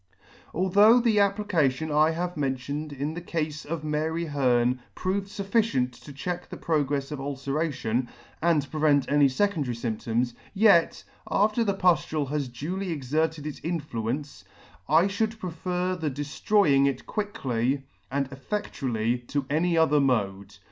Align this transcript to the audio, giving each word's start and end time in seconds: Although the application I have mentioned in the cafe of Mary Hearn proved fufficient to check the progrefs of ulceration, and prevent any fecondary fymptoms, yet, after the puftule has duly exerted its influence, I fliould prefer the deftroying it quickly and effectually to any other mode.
Although 0.51 0.99
the 0.99 1.19
application 1.19 1.91
I 1.91 2.09
have 2.09 2.35
mentioned 2.35 2.91
in 2.91 3.13
the 3.13 3.21
cafe 3.21 3.69
of 3.69 3.83
Mary 3.83 4.25
Hearn 4.25 4.79
proved 4.95 5.27
fufficient 5.27 5.91
to 6.03 6.11
check 6.11 6.49
the 6.49 6.57
progrefs 6.57 7.11
of 7.11 7.21
ulceration, 7.21 8.09
and 8.41 8.67
prevent 8.71 9.05
any 9.11 9.27
fecondary 9.27 9.75
fymptoms, 9.75 10.33
yet, 10.55 11.03
after 11.29 11.63
the 11.63 11.75
puftule 11.75 12.29
has 12.29 12.47
duly 12.47 12.89
exerted 12.91 13.45
its 13.45 13.61
influence, 13.63 14.43
I 14.89 15.03
fliould 15.05 15.37
prefer 15.37 15.95
the 15.95 16.09
deftroying 16.09 16.87
it 16.87 17.05
quickly 17.05 17.83
and 18.09 18.27
effectually 18.31 19.19
to 19.27 19.45
any 19.51 19.77
other 19.77 19.99
mode. 19.99 20.55